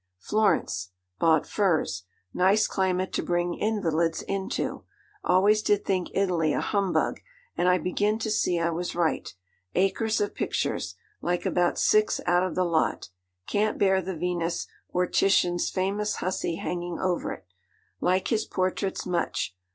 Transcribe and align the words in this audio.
'Florence. 0.17 0.89
Bought 1.19 1.45
furs. 1.45 2.05
Nice 2.33 2.65
climate 2.65 3.13
to 3.13 3.21
bring 3.21 3.53
invalids 3.53 4.23
into. 4.23 4.83
Always 5.23 5.61
did 5.61 5.85
think 5.85 6.07
Italy 6.15 6.53
a 6.53 6.59
humbug, 6.59 7.19
and 7.55 7.69
I 7.69 7.77
begin 7.77 8.17
to 8.17 8.31
see 8.31 8.57
I 8.57 8.71
was 8.71 8.95
right. 8.95 9.31
Acres 9.75 10.19
of 10.19 10.33
pictures. 10.33 10.95
Like 11.21 11.45
about 11.45 11.77
six 11.77 12.19
out 12.25 12.41
of 12.41 12.55
the 12.55 12.65
lot. 12.65 13.09
Can't 13.45 13.77
bear 13.77 14.01
the 14.01 14.17
Venus, 14.17 14.65
or 14.89 15.05
Titian's 15.05 15.69
famous 15.69 16.15
hussy 16.15 16.55
hanging 16.55 16.97
over 16.97 17.31
it. 17.33 17.45
Like 17.99 18.29
his 18.29 18.45
portraits 18.45 19.05
much. 19.05 19.55